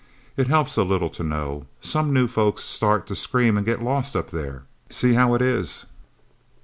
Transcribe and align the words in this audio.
It 0.35 0.47
helps 0.47 0.77
a 0.77 0.83
little 0.83 1.11
to 1.11 1.21
know. 1.23 1.67
Some 1.79 2.11
new 2.11 2.27
folks 2.27 2.63
start 2.63 3.05
to 3.05 3.15
scream 3.15 3.55
and 3.55 3.63
get 3.63 3.83
lost, 3.83 4.15
up 4.15 4.31
there. 4.31 4.63
See 4.89 5.13
how 5.13 5.35
it 5.35 5.43
is?" 5.43 5.85